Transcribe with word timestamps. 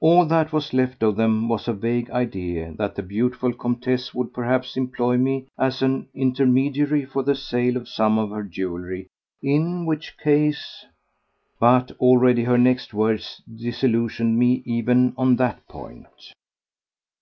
All 0.00 0.26
that 0.26 0.52
was 0.52 0.74
left 0.74 1.02
of 1.02 1.16
them 1.16 1.48
was 1.48 1.66
a 1.68 1.72
vague 1.72 2.10
idea 2.10 2.74
that 2.74 2.94
the 2.96 3.02
beautiful 3.02 3.54
Comtesse 3.54 4.12
would 4.12 4.34
perhaps 4.34 4.76
employ 4.76 5.16
me 5.16 5.46
as 5.58 5.80
an 5.80 6.06
intermediary 6.12 7.06
for 7.06 7.22
the 7.22 7.34
sale 7.34 7.78
of 7.78 7.88
some 7.88 8.18
of 8.18 8.28
her 8.28 8.42
jewellery, 8.42 9.08
in 9.42 9.86
which 9.86 10.18
case... 10.18 10.84
But 11.58 11.92
already 11.92 12.44
her 12.44 12.58
next 12.58 12.92
words 12.92 13.40
disillusioned 13.50 14.38
me 14.38 14.62
even 14.66 15.14
on 15.16 15.36
that 15.36 15.66
point. 15.66 16.08